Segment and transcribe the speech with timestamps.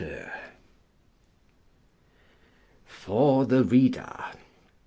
[2.85, 4.31] For the Reader.